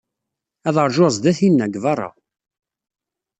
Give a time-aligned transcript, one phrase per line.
[0.67, 2.09] Ad ṛjuɣ sdat-inna, deg beṛṛa.